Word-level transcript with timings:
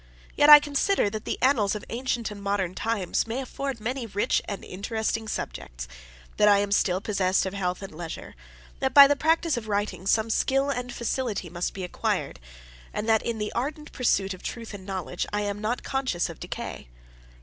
Yet 0.35 0.49
I 0.49 0.59
consider 0.59 1.11
that 1.11 1.25
the 1.25 1.39
annals 1.43 1.75
of 1.75 1.85
ancient 1.89 2.31
and 2.31 2.41
modern 2.41 2.73
times 2.73 3.27
may 3.27 3.39
afford 3.39 3.79
many 3.79 4.07
rich 4.07 4.41
and 4.49 4.63
interesting 4.65 5.27
subjects; 5.27 5.87
that 6.37 6.47
I 6.47 6.57
am 6.57 6.71
still 6.71 6.99
possessed 7.01 7.45
of 7.45 7.53
health 7.53 7.83
and 7.83 7.93
leisure; 7.93 8.33
that 8.79 8.95
by 8.95 9.05
the 9.05 9.15
practice 9.15 9.57
of 9.57 9.67
writing, 9.67 10.07
some 10.07 10.31
skill 10.31 10.71
and 10.71 10.91
facility 10.91 11.51
must 11.51 11.75
be 11.75 11.83
acquired; 11.83 12.39
and 12.91 13.07
that, 13.07 13.21
in 13.21 13.37
the 13.37 13.53
ardent 13.53 13.91
pursuit 13.91 14.33
of 14.33 14.41
truth 14.41 14.73
and 14.73 14.87
knowledge, 14.87 15.27
I 15.31 15.41
am 15.41 15.61
not 15.61 15.83
conscious 15.83 16.29
of 16.31 16.39
decay. 16.39 16.87